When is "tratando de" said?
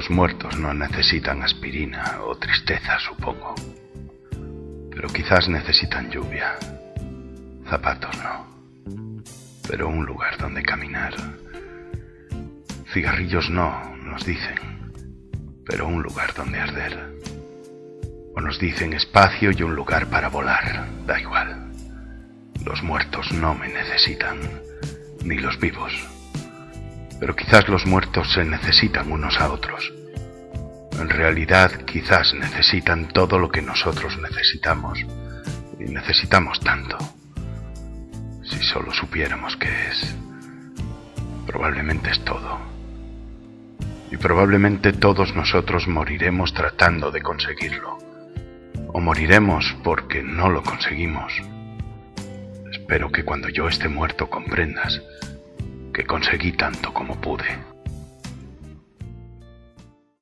46.54-47.20